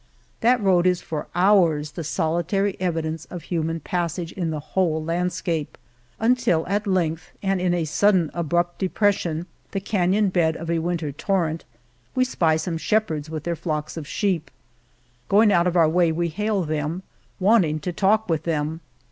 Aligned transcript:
That 0.39 0.59
road 0.59 0.87
is 0.87 0.99
for 1.03 1.27
hours 1.35 1.91
the 1.91 2.03
solitary 2.03 2.75
evidence 2.79 3.25
of 3.25 3.43
human 3.43 3.79
pas 3.81 4.13
sage 4.13 4.31
in 4.31 4.49
the 4.49 4.59
whole 4.73 5.03
landscape, 5.03 5.77
until 6.19 6.65
at 6.65 6.87
length, 6.87 7.31
in 7.43 7.59
a 7.75 7.85
suddenly 7.85 8.31
abrupt 8.33 8.79
depression, 8.79 9.45
the 9.73 9.79
canon 9.79 10.29
bed 10.29 10.57
of 10.57 10.71
a 10.71 10.79
winter 10.79 11.11
torrent, 11.11 11.65
we 12.15 12.25
spy 12.25 12.55
some 12.55 12.79
shep 12.79 13.09
herds 13.09 13.29
with 13.29 13.43
their 13.43 13.55
flocks 13.55 13.95
of 13.95 14.07
sheep. 14.07 14.49
Going 15.29 15.51
out 15.53 15.67
of 15.67 15.75
our 15.77 15.87
way 15.87 16.11
we 16.11 16.29
hail 16.29 16.63
them, 16.63 17.03
wanting 17.39 17.79
to 17.81 17.93
talk 17.93 18.27
with 18.27 18.41
them. 18.41 18.81